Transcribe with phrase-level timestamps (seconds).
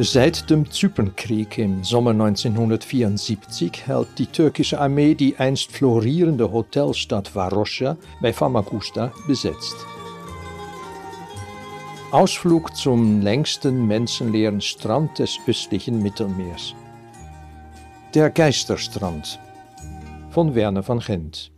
[0.00, 7.96] Seit dem Zypernkrieg im Sommer 1974 hält die türkische Armee die einst florierende Hotelstadt Varosha
[8.20, 9.74] bei Famagusta besetzt.
[12.12, 16.76] Ausflug zum längsten menschenleeren Strand des östlichen Mittelmeers.
[18.14, 19.40] Der Geisterstrand
[20.30, 21.50] von Werner van Gent.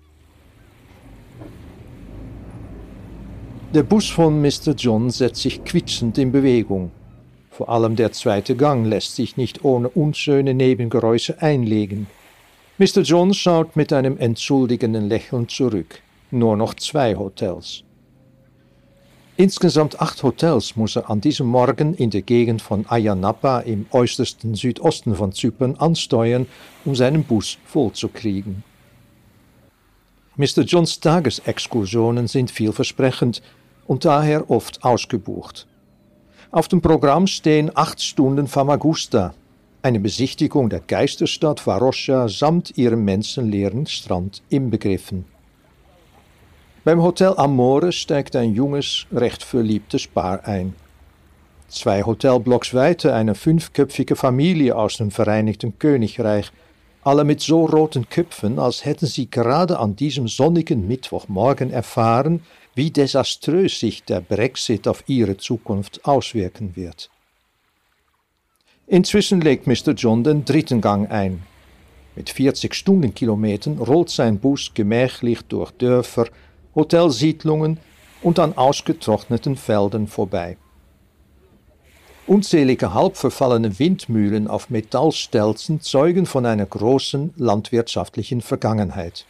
[3.75, 4.73] Der Bus von Mr.
[4.75, 6.91] John setzt sich quietschend in Bewegung.
[7.61, 12.07] Vor allem der zweite Gang lässt sich nicht ohne unschöne Nebengeräusche einlegen.
[12.79, 13.03] Mr.
[13.03, 16.01] John schaut mit einem entschuldigenden Lächeln zurück.
[16.31, 17.85] Nur noch zwei Hotels.
[19.37, 24.55] Insgesamt acht Hotels muss er an diesem Morgen in der Gegend von Ayanapa im äußersten
[24.55, 26.47] Südosten von Zypern ansteuern,
[26.87, 28.65] um seinen Bus vollzukriegen.
[30.37, 30.63] Mr.
[30.63, 33.43] Johns Tagesexkursionen sind vielversprechend
[33.87, 35.67] und daher oft ausgebucht.
[36.53, 39.35] Auf dem Programm stehen acht Stunden Famagusta,
[39.83, 45.27] eine Besichtigung der Geisterstadt Varosha samt ihrem menschenleeren Strand inbegriffen.
[46.83, 50.75] Beim Hotel Amore steigt ein junges, recht verliebtes Paar ein.
[51.69, 56.51] Zwei Hotelblocks weiter eine fünfköpfige Familie aus dem Vereinigten Königreich,
[57.03, 62.43] alle mit so roten Köpfen, als hätten sie gerade an diesem sonnigen Mittwochmorgen erfahren,
[62.75, 67.11] wie desaströs sich der Brexit auf ihre Zukunft auswirken wird.
[68.87, 69.93] Inzwischen legt Mr.
[69.93, 71.43] John den dritten Gang ein.
[72.17, 76.27] Mit 40 Stundenkilometern rollt sein Bus gemächlich durch Dörfer,
[76.75, 77.79] Hotelsiedlungen
[78.23, 80.57] und an ausgetrockneten Feldern vorbei.
[82.31, 89.27] Unzählige halb verfallene Windmühlen auf Metallstelzen zeugen von einer großen landwirtschaftlichen Vergangenheit.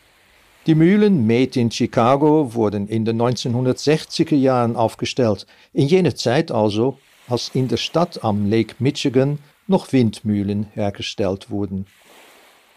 [0.67, 6.99] Die Mühlen Made in Chicago wurden in den 1960er Jahren aufgestellt, in jener Zeit also,
[7.27, 11.87] als in der Stadt am Lake Michigan noch Windmühlen hergestellt wurden.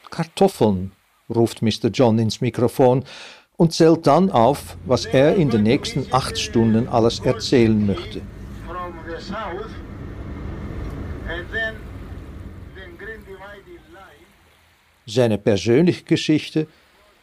[0.10, 0.94] Kartoffeln,
[1.30, 1.90] ruft Mr.
[1.92, 3.04] John ins Mikrofon
[3.58, 8.22] und zählt dann auf, was er in den nächsten acht Stunden alles erzählen möchte.
[15.06, 16.68] Seine persönliche Geschichte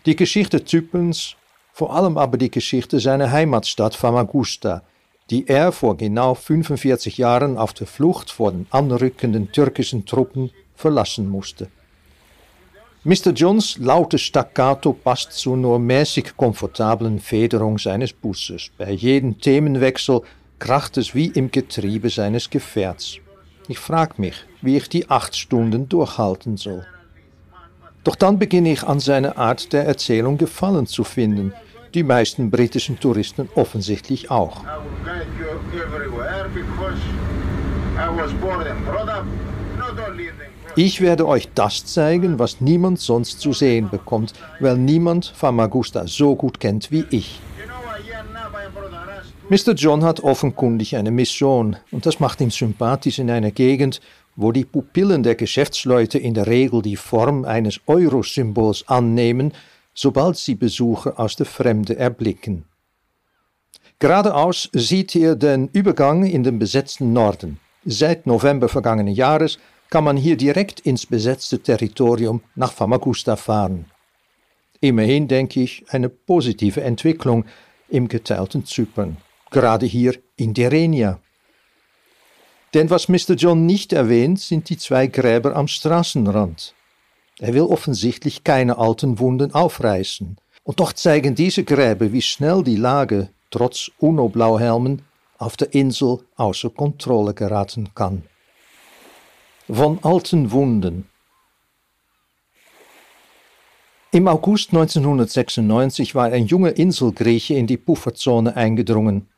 [0.07, 1.37] die Geschichte Zyperns,
[1.75, 4.83] vor allem aber die Geschichte seiner Heimatstadt Famagusta,
[5.29, 11.29] die er vor genau 45 Jahren auf der Flucht vor den anrückenden türkischen Truppen verlassen
[11.29, 11.69] musste.
[13.05, 13.33] Mr.
[13.35, 18.71] Johns laute Staccato passt zur nur mäßig komfortablen Federung seines Busses.
[18.77, 20.23] Bei jedem Themenwechsel
[20.59, 23.17] kracht es wie im Getriebe seines Gefährts.
[23.69, 26.87] Ich frag mich, wie ich die acht Stunden durchhalten soll.
[28.05, 31.53] Doch dann beginne ich an seiner Art der Erzählung Gefallen zu finden,
[31.93, 34.63] die meisten britischen Touristen offensichtlich auch.
[40.77, 46.37] Ich werde euch das zeigen, was niemand sonst zu sehen bekommt, weil niemand Famagusta so
[46.37, 47.41] gut kennt wie ich.
[49.51, 49.73] Mr.
[49.75, 54.01] John hat offenkundig eine Mission und das macht ihn sympathisch in einer Gegend,
[54.41, 59.53] wo die Pupillen der Geschäftsleute in der Regel die Form eines Euro-Symbols annehmen,
[59.93, 62.65] sobald sie Besucher aus der Fremde erblicken.
[63.99, 67.61] Geradeaus sieht ihr den Übergang in den besetzten Norden.
[67.85, 69.59] Seit November vergangenen Jahres
[69.91, 73.85] kann man hier direkt ins besetzte Territorium nach Famagusta fahren.
[74.81, 77.45] Immerhin denke ich eine positive Entwicklung
[77.91, 79.19] im geteilten Zypern,
[79.51, 81.21] gerade hier in Derenia.
[82.75, 83.35] Denn was Mr.
[83.35, 86.75] John nicht erwähnt, sind die zwei Gräber am Straßenrand.
[87.39, 90.37] Er will offensichtlich keine alten Wunden aufreißen.
[90.63, 95.03] Und doch zeigen diese Gräber, wie schnell die Lage, trotz UNO-Blauhelmen,
[95.39, 98.25] auf der Insel außer Kontrolle geraten kann.
[99.69, 101.09] Von alten Wunden.
[104.13, 109.30] Im August 1996 war ein junger Inselgrieche in die Pufferzone eingedrungen.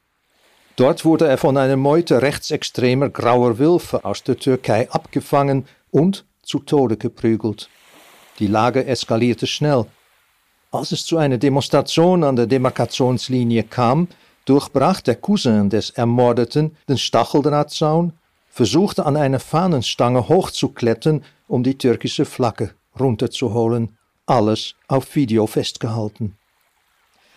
[0.76, 6.60] Dort wurde er von einer Meute rechtsextremer grauer Wölfe aus der Türkei abgefangen und zu
[6.60, 7.69] Tode geprügelt.
[8.38, 9.86] Die Lage eskalierte schnell.
[10.70, 14.08] Als es zu einer Demonstration an der Demarkationslinie kam,
[14.46, 18.14] durchbrach der Cousin des Ermordeten den Stacheldrahtzaun,
[18.48, 23.96] versuchte an einer Fahnenstange hochzuklettern, um die türkische Flagge runterzuholen
[24.26, 26.36] alles auf Video festgehalten.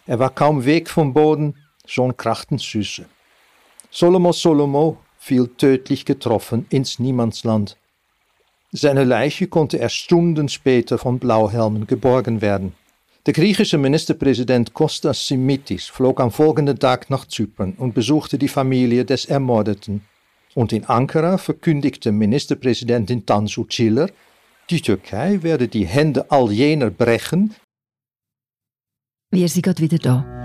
[0.06, 3.06] Er war kaum weg vom Boden, schon krachten Süße.
[3.98, 7.78] Solomo Solomo fiel tödlich getroffen ins Niemandsland.
[8.74, 12.74] Seine Leiche konnte erst Stunden später von Blauhelmen geborgen werden.
[13.26, 19.06] Der griechische Ministerpräsident Kostas Simitis flog am folgenden Tag nach Zypern und besuchte die Familie
[19.06, 20.02] des Ermordeten.
[20.56, 24.10] Und in Ankara verkündigte Ministerpräsidentin Tansu Çiller,
[24.70, 27.56] die Türkei werde die Hände all jener brechen.
[29.32, 30.45] Wir sind wieder da.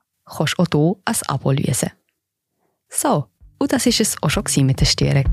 [0.35, 1.91] kannst du auch hier ein Abo lösen.
[2.89, 3.27] So,
[3.59, 5.31] und das war es auch schon mit der Störung.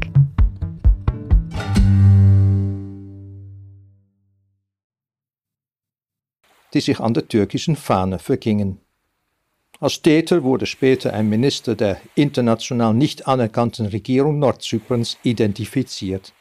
[6.75, 8.81] Die sich an der türkischen Fahne vergingen.
[9.81, 16.33] Als Täter wurde später ein Minister der international nicht anerkannten Regierung Nordzyperns identifiziert.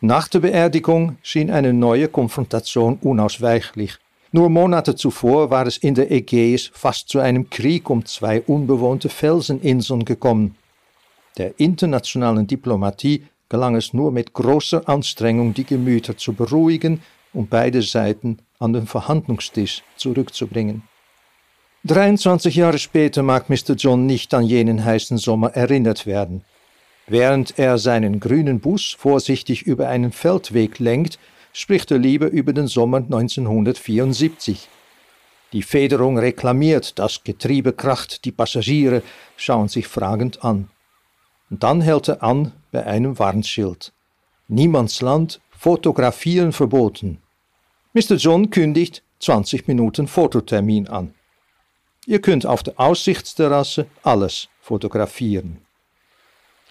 [0.00, 3.98] Nach der Beerdigung schien eine neue Konfrontation unausweichlich.
[4.32, 9.08] Nur Monate zuvor war es in der Ägäis fast zu einem Krieg um zwei unbewohnte
[9.08, 10.54] Felseninseln gekommen.
[11.36, 17.82] Der internationalen Diplomatie gelang es nur mit großer Anstrengung, die Gemüter zu beruhigen und beide
[17.82, 20.82] Seiten an den Verhandlungstisch zurückzubringen.
[21.84, 23.74] 23 Jahre später mag Mr.
[23.76, 26.44] John nicht an jenen heißen Sommer erinnert werden.
[27.06, 31.18] Während er seinen grünen Bus vorsichtig über einen Feldweg lenkt,
[31.52, 34.68] spricht er lieber über den Sommer 1974.
[35.52, 39.02] Die Federung reklamiert, das Getriebe kracht, die Passagiere
[39.36, 40.68] schauen sich fragend an.
[41.50, 43.92] Und dann hält er an bei einem Warnschild.
[44.46, 47.18] Niemandsland, fotografieren verboten.
[47.92, 48.14] Mr.
[48.14, 51.14] John kündigt 20 Minuten Fototermin an.
[52.06, 55.58] Ihr könnt auf der Aussichtsterrasse alles fotografieren.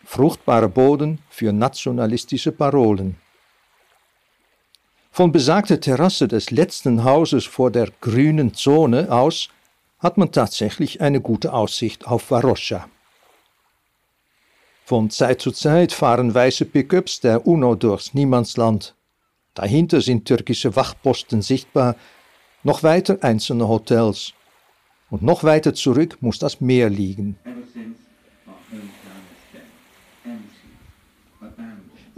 [0.06, 3.18] Fruchtbarer Boden für nationalistische Parolen.
[5.20, 9.50] Von besagter Terrasse des letzten Hauses vor der grünen Zone aus
[10.00, 12.88] hat man tatsächlich eine gute Aussicht auf Varosha.
[14.86, 18.96] Von Zeit zu Zeit fahren weiße Pickups der UNO durchs Niemandsland.
[19.56, 21.98] Dahinter sind türkische Wachposten sichtbar,
[22.64, 24.32] noch weiter einzelne Hotels.
[25.10, 27.38] Und noch weiter zurück muss das Meer liegen.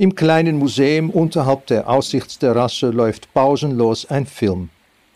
[0.02, 4.70] Im kleinen Museum unterhalb der Aussichtsterrasse läuft pausenlos ein Film.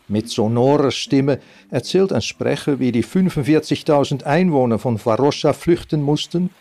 [0.08, 1.40] Mit sonorer Stimme
[1.72, 6.52] erzählt ein Sprecher, wie die 45.000 Einwohner von Varosha flüchten mussten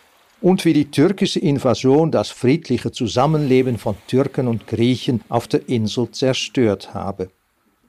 [0.41, 6.11] und wie die türkische Invasion das friedliche Zusammenleben von Türken und Griechen auf der Insel
[6.11, 7.29] zerstört habe.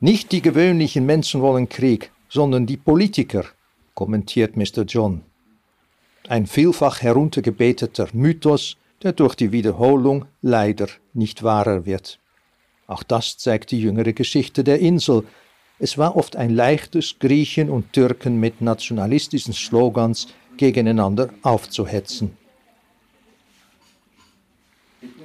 [0.01, 3.45] Nicht die gewöhnlichen Menschen wollen Krieg, sondern die Politiker,
[3.93, 4.83] kommentiert Mr.
[4.85, 5.21] John.
[6.27, 12.19] Ein vielfach heruntergebeteter Mythos, der durch die Wiederholung leider nicht wahrer wird.
[12.87, 15.23] Auch das zeigt die jüngere Geschichte der Insel.
[15.77, 22.35] Es war oft ein leichtes, Griechen und Türken mit nationalistischen Slogans gegeneinander aufzuhetzen.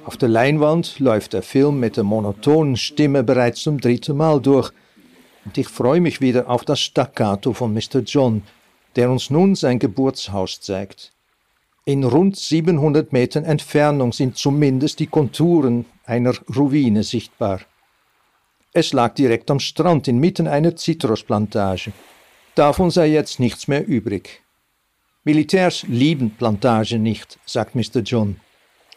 [0.05, 4.71] Auf der Leinwand läuft der Film mit der monotonen Stimme bereits zum dritten Mal durch,
[5.43, 8.01] und ich freue mich wieder auf das Staccato von Mr.
[8.05, 8.43] John,
[8.95, 11.13] der uns nun sein Geburtshaus zeigt.
[11.85, 17.61] In rund 700 Metern Entfernung sind zumindest die Konturen einer Ruine sichtbar.
[18.71, 21.91] Es lag direkt am Strand inmitten einer Zitrusplantage.
[22.53, 24.43] Davon sei jetzt nichts mehr übrig.
[25.23, 28.01] Militärs lieben Plantagen nicht, sagt Mr.
[28.05, 28.39] John.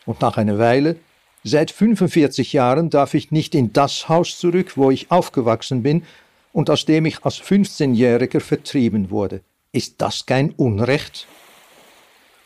[0.04, 0.96] Und nach einer Weile,
[1.42, 6.04] seit 45 Jahren darf ich nicht in das Haus zurück, wo ich aufgewachsen bin
[6.52, 9.40] und aus dem ich als 15-Jähriger vertrieben wurde.
[9.72, 11.26] Ist das kein Unrecht?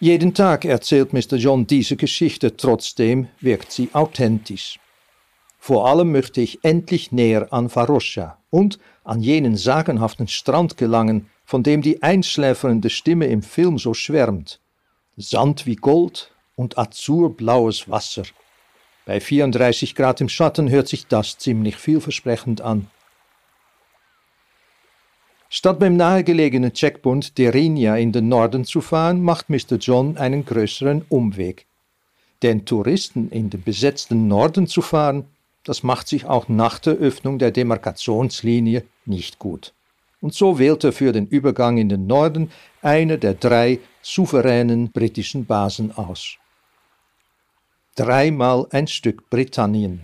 [0.00, 1.36] Jeden Tag erzählt Mr.
[1.36, 4.78] John diese Geschichte, trotzdem wirkt sie authentisch.
[5.58, 11.64] Vor allem möchte ich endlich näher an Farosha und an jenen sagenhaften Strand gelangen, von
[11.64, 14.60] dem die einschläfernde Stimme im Film so schwärmt.
[15.16, 18.22] Sand wie Gold und azurblaues Wasser.
[19.04, 22.88] Bei 34 Grad im Schatten hört sich das ziemlich vielversprechend an.
[25.50, 29.76] Statt beim nahegelegenen Checkpoint Derinia in den Norden zu fahren, macht Mr.
[29.80, 31.66] John einen größeren Umweg.
[32.42, 35.24] den Touristen in den besetzten Norden zu fahren,
[35.64, 39.72] das macht sich auch nach der Öffnung der Demarkationslinie nicht gut.
[40.20, 42.50] Und so wählte er für den Übergang in den Norden
[42.80, 46.36] eine der drei souveränen britischen Basen aus.
[47.96, 50.00] Dreimal ein Stück Britannien.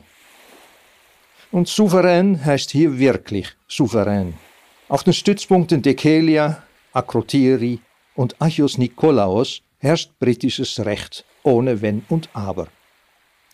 [1.52, 4.34] Und souverän heißt hier wirklich souverän.
[4.86, 6.62] Auf den Stützpunkten Dekelia,
[6.92, 7.80] Akrotiri
[8.14, 12.68] und Achios Nikolaos herrscht britisches Recht ohne Wenn und Aber.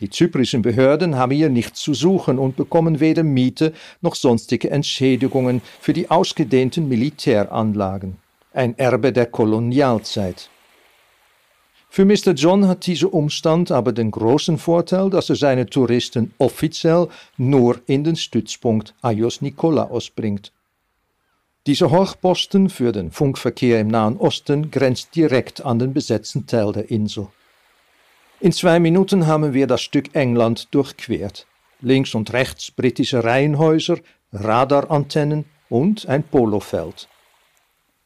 [0.01, 5.63] Die zyprischen Behörden haben hier nichts zu suchen und bekommen weder Miete noch sonstige Entschädigungen
[5.81, 8.17] für die ausgedehnten Militäranlagen.
[8.53, 10.51] Ein Erbe der Kolonialzeit.
[11.89, 12.33] Für Mr.
[12.33, 17.07] John hat dieser Umstand aber den großen Vorteil, dass er seine Touristen offiziell
[17.37, 20.51] nur in den Stützpunkt Ayos Nikolaos bringt.
[21.67, 26.91] Dieser Hochposten für den Funkverkehr im Nahen Osten grenzt direkt an den besetzten Teil der
[26.91, 27.29] Insel.
[28.41, 31.47] In zwei Minuten haben wir das Stück England durchquert.
[31.83, 33.99] Links und rechts britische Reihenhäuser,
[34.33, 37.09] Radarantennen und ein Polofeld.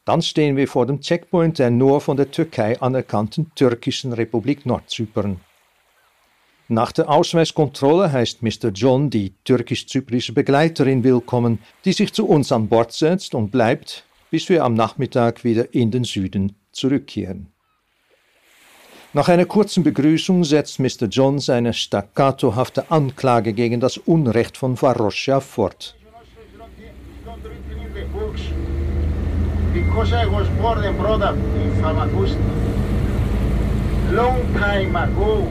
[0.04, 5.40] Dann stehen wir vor dem Checkpoint der nur von der Türkei anerkannten türkischen Republik Nordzypern.
[6.68, 8.70] Nach der Ausweiskontrolle heißt Mr.
[8.72, 14.48] John die türkisch-zyprische Begleiterin willkommen, die sich zu uns an Bord setzt und bleibt, bis
[14.48, 17.48] wir am Nachmittag wieder in den Süden zurückkehren.
[19.12, 21.06] Nach einer kurzen Begrüßung setzt Mr.
[21.10, 25.94] John seine staccatohafte Anklage gegen das Unrecht von Varosha fort.
[29.74, 32.38] Because I was born and brought up in Famagusta,
[34.12, 35.48] long time ago,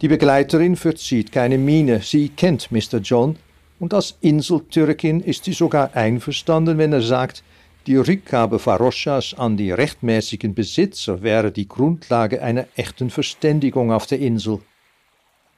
[0.00, 2.00] die Begleiterin verzieht keine Miene.
[2.00, 2.98] Sie kennt Mr.
[2.98, 3.36] John
[3.78, 7.42] und als Inseltürkin ist sie sogar einverstanden, wenn er sagt,
[7.86, 14.20] die Rückgabe Faroschas an die rechtmäßigen Besitzer wäre die Grundlage einer echten Verständigung auf der
[14.20, 14.60] Insel.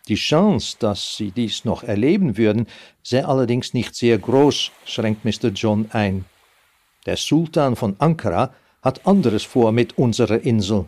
[0.09, 2.67] Die Chance, dass sie dies noch erleben würden,
[3.03, 5.49] sei allerdings nicht sehr groß, schränkt Mr.
[5.49, 6.25] John ein.
[7.07, 10.87] Der Sultan von Ankara hat anderes vor mit unserer Insel.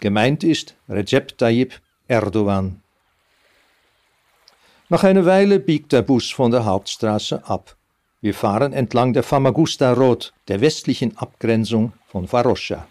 [0.00, 2.82] Gemeint ist Recep Tayyip Erdogan.
[4.88, 7.76] Nach einer Weile biegt der Bus von der Hauptstraße ab.
[8.20, 12.86] Wir fahren entlang der Famagusta Road, der westlichen Abgrenzung von Varosha.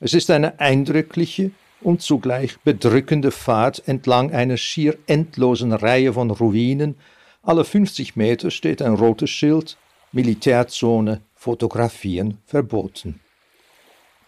[0.00, 1.50] Es ist eine eindrückliche
[1.80, 6.96] und zugleich bedrückende Fahrt entlang einer schier endlosen Reihe von Ruinen.
[7.42, 9.76] Alle 50 Meter steht ein rotes Schild,
[10.12, 13.20] Militärzone, Fotografieren verboten.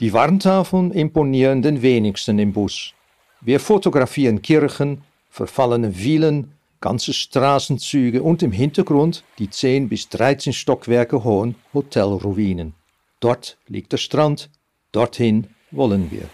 [0.01, 2.93] Die Warntafeln imponieren den wenigsten im Bus.
[3.41, 11.25] Wir fotografieren Kirchen, verfallene Villen, ganze Straßenzüge und im Hintergrund die 10 bis 13 Stockwerke
[11.25, 12.75] hohen Hotelruinen.
[13.19, 14.51] Dort liegt der Strand,
[14.93, 16.29] dorthin wollen wir.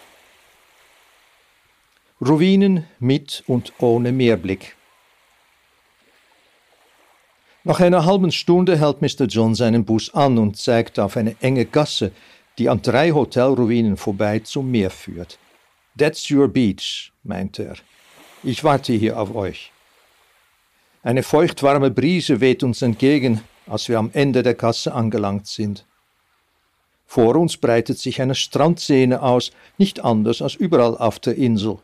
[2.21, 4.77] Ruinen mit und ohne Meerblick.
[7.65, 9.25] Nach einer halben Stunde hält Mr.
[9.25, 12.13] John seinen Bus an und zeigt auf eine enge Gasse,
[12.59, 15.39] die an drei Hotelruinen vorbei zum Meer führt.
[15.99, 17.77] That's your beach, meint er.
[18.43, 19.73] Ich warte hier auf euch.
[21.03, 25.85] Eine feuchtwarme Brise weht uns entgegen, als wir am Ende der Gasse angelangt sind.
[27.07, 31.79] Vor uns breitet sich eine Strandszene aus, nicht anders als überall auf der Insel.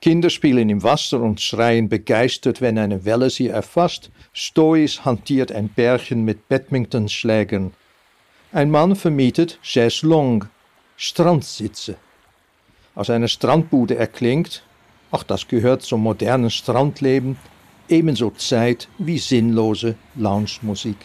[0.00, 4.10] Kinder spielen im Wasser und schreien begeistert, wenn eine Welle sie erfasst.
[4.32, 7.72] Stoisch hantiert ein Pärchen mit Badmintonschlägern.
[8.54, 10.44] Ein Mann vermietet Chaiselong,
[10.98, 11.96] Strandsitze.
[12.94, 14.62] Aus einer Strandbude erklingt,
[15.10, 17.38] ach, das gehört zum modernen Strandleben,
[17.88, 20.98] ebenso Zeit wie sinnlose Lounge-Musik.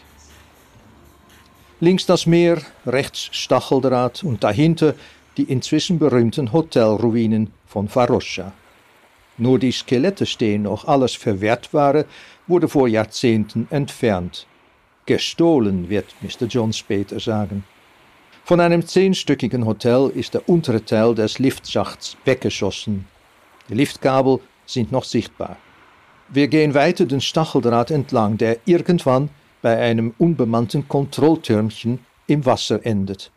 [1.79, 4.93] Links das Meer, rechts Stacheldraht und dahinter
[5.37, 8.51] die inzwischen berühmten Hotelruinen von Farosha.
[9.37, 12.07] Nur die Skelette stehen noch, alles Verwertbare
[12.45, 14.47] wurde vor Jahrzehnten entfernt.
[15.07, 16.45] Gestohlen, wird Mr.
[16.47, 17.63] John später sagen.
[18.43, 23.07] Von einem zehnstöckigen Hotel ist der untere Teil des Liftschachts weggeschossen.
[23.69, 25.57] Die Liftkabel sind noch sichtbar.
[26.29, 29.29] Wir gehen weiter den Stacheldraht entlang, der irgendwann
[29.61, 33.31] bei einem unbemannten Kontrolltürmchen im Wasser endet.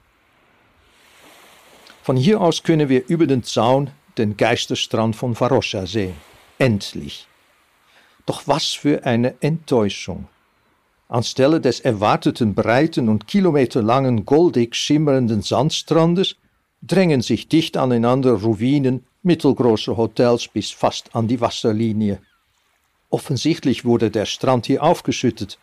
[2.03, 6.15] Von hier aus können wir über den Zaun den Geisterstrand von Varosha sehen.
[6.59, 7.27] Endlich.
[8.27, 10.29] Doch was für eine Enttäuschung.
[11.11, 16.37] Anstelle des erwarteten breiten und kilometerlangen goldig schimmernden Sandstrandes
[16.83, 22.21] drängen sich dicht aneinander Ruinen mittelgroßer Hotels bis fast an die Wasserlinie.
[23.11, 25.59] Offensichtlich wurde der Strand hier aufgeschüttet.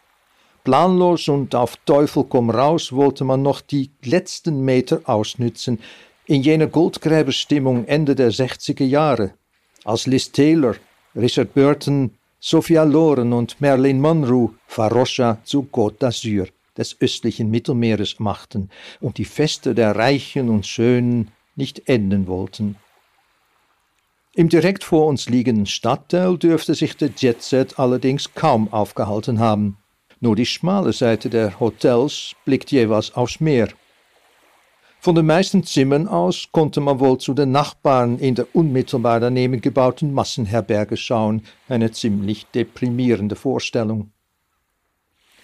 [0.66, 5.80] Planlos und auf Teufel komm raus wollte man noch die letzten Meter ausnützen,
[6.26, 9.34] In jener Goldgräberstimmung Ende der 60er Jahre,
[9.86, 10.76] als Liz Taylor,
[11.16, 18.70] Richard Burton, Sophia Loren und Marilyn Monroe Farosha zu Côte d'Azur des östlichen Mittelmeeres machten
[19.02, 22.76] und die Feste der Reichen und Schönen nicht enden wollten.
[24.36, 29.78] Im direkt vor uns liegenden Stadtteil dürfte sich der Jetset allerdings kaum aufgehalten haben.
[30.20, 33.70] Nur die schmale Seite der Hotels blickt jeweils aufs Meer.
[35.08, 39.62] Von den meisten Zimmern aus konnte man wohl zu den Nachbarn in der unmittelbar daneben
[39.62, 44.12] gebauten Massenherberge schauen, eine ziemlich deprimierende Vorstellung.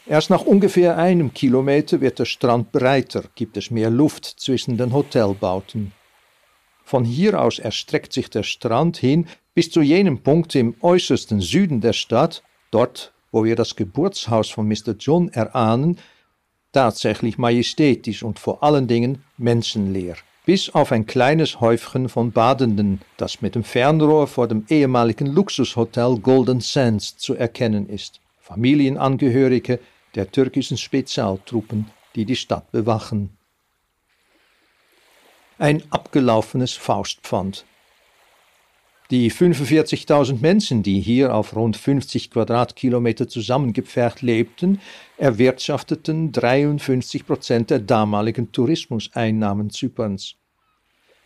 [0.06, 4.92] Erst nach ungefähr einem Kilometer wird der Strand breiter, gibt es mehr Luft zwischen den
[4.92, 5.94] Hotelbauten.
[6.84, 11.80] Von hier aus erstreckt sich der Strand hin bis zu jenem Punkt im äußersten Süden
[11.80, 14.94] der Stadt, dort, wo wir das Geburtshaus von Mr.
[15.00, 16.00] John erahnen,
[16.74, 20.16] tatsächlich majestätisch und vor allen Dingen menschenleer.
[20.46, 26.20] Bis auf ein kleines Häufchen von Badenden, das mit dem Fernrohr vor dem ehemaligen Luxushotel
[26.20, 28.20] Golden Sands zu erkennen ist.
[28.42, 29.80] Familienangehörige
[30.16, 33.38] der türkischen Spezialtruppen, die die Stadt bewachen.
[35.58, 37.64] Ein abgelaufenes Faustpfand.
[39.14, 44.82] Die 45.000 Menschen, die hier auf rund 50 Quadratkilometer zusammengepfercht lebten,
[45.18, 50.34] erwirtschafteten 53 Prozent der damaligen Tourismuseinnahmen Zyperns.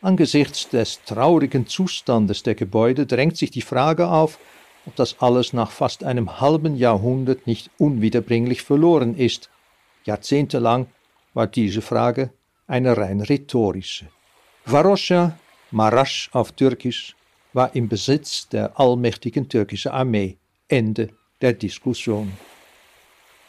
[0.01, 4.37] Angesichts des traurigen Zustandes der Gebäude drängt sich die Frage auf,
[4.85, 9.49] ob das alles nach fast einem halben Jahrhundert nicht unwiederbringlich verloren ist.
[10.03, 10.87] Jahrzehntelang
[11.33, 12.31] war diese Frage
[12.67, 14.07] eine rein rhetorische.
[14.65, 15.39] Varosha,
[15.71, 17.16] Marasch auf Türkisch,
[17.57, 20.37] war im Besitz der allmächtigen türkischen Armee.
[20.69, 21.09] Ende
[21.41, 22.31] der Diskussion.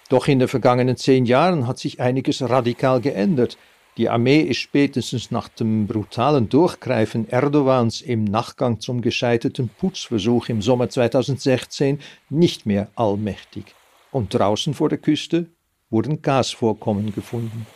[0.08, 3.58] Doch in den vergangenen zehn Jahren hat sich einiges radikal geändert.
[3.98, 10.62] Die Armee ist spätestens nach dem brutalen Durchgreifen Erdogans im Nachgang zum gescheiterten Putzversuch im
[10.62, 13.74] Sommer 2016 nicht mehr allmächtig.
[14.10, 15.46] Und draußen vor der Küste
[15.90, 17.66] wurden Gasvorkommen gefunden.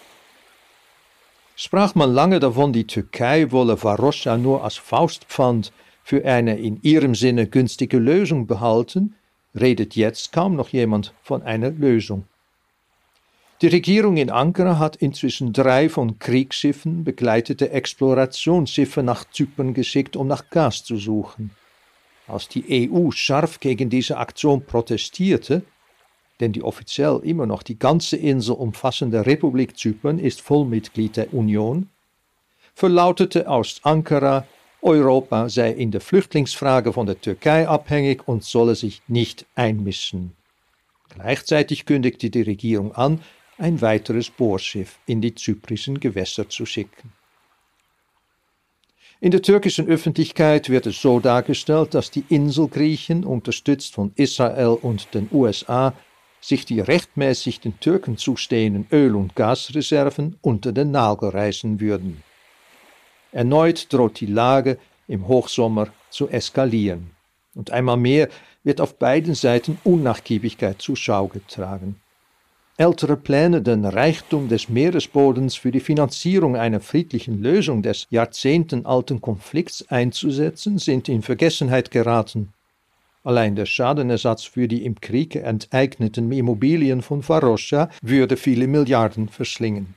[1.57, 7.14] Sprach man lange davon, die Türkei wolle Varosha nur als Faustpfand für eine in ihrem
[7.14, 9.14] Sinne günstige Lösung behalten,
[9.58, 12.24] redet jetzt kaum noch jemand von einer Lösung.
[13.60, 20.26] Die Regierung in Ankara hat inzwischen drei von Kriegsschiffen begleitete Explorationsschiffe nach Zypern geschickt, um
[20.26, 21.52] nach Gas zu suchen.
[22.26, 25.62] Als die EU scharf gegen diese Aktion protestierte,
[26.40, 31.88] denn die offiziell immer noch die ganze Insel umfassende Republik Zypern ist Vollmitglied der Union,
[32.74, 34.44] verlautete aus Ankara,
[34.83, 40.33] Europa sei in der Flüchtlingsfrage von der Türkei abhängig und solle sich nicht einmischen.
[41.09, 43.21] Gleichzeitig kündigte die Regierung an,
[43.59, 47.12] ein weiteres Bohrschiff in die zyprischen Gewässer zu schicken.
[49.21, 55.14] In der türkischen Öffentlichkeit wird es so dargestellt, dass die Inselgriechen, unterstützt von Israel und
[55.14, 55.95] den USA,
[56.40, 62.25] sich die rechtmäßig den Türken zustehenden Öl- und Gasreserven unter den Nagel reißen würden.
[63.33, 67.11] Erneut droht die Lage im Hochsommer zu eskalieren.
[67.55, 68.29] Und einmal mehr
[68.62, 71.97] wird auf beiden Seiten Unnachgiebigkeit zur Schau getragen.
[72.79, 79.87] Ältere Pläne, den Reichtum des Meeresbodens für die Finanzierung einer friedlichen Lösung des jahrzehntealten Konflikts
[79.88, 82.53] einzusetzen, sind in Vergessenheit geraten.
[83.25, 89.95] Allein der Schadenersatz für die im Krieg enteigneten Immobilien von Farosha würde viele Milliarden verschlingen.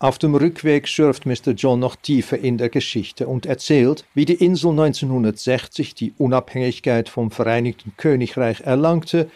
[0.00, 1.54] Auf dem Rückweg schürft Mr.
[1.56, 7.32] John noch tiefer in der Geschichte und erzählt, wie die Insel 1960 die Unabhängigkeit vom
[7.32, 9.28] Vereinigten Königreich erlangte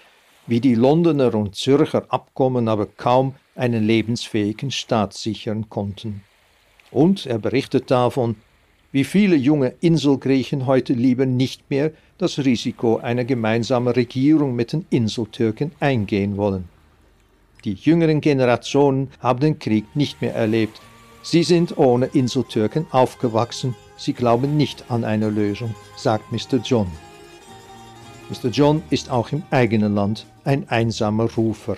[0.46, 6.22] wie die Londoner und Zürcher Abkommen aber kaum einen lebensfähigen Staat sichern konnten.
[6.92, 8.36] Und er berichtet davon,
[8.92, 14.86] wie viele junge Inselgriechen heute lieber nicht mehr das Risiko einer gemeinsamen Regierung mit den
[14.90, 16.68] Inseltürken eingehen wollen.
[17.64, 20.80] Die jüngeren Generationen haben den Krieg nicht mehr erlebt.
[21.22, 23.76] Sie sind ohne Inseltürken aufgewachsen.
[23.96, 26.58] Sie glauben nicht an eine Lösung, sagt Mr.
[26.64, 26.90] John.
[28.28, 28.48] Mr.
[28.48, 31.76] John ist auch im eigenen Land ein einsamer Rufer,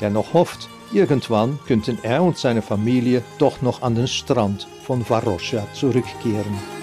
[0.00, 5.08] der noch hofft, irgendwann könnten er und seine Familie doch noch an den Strand von
[5.08, 6.77] Varosha zurückkehren.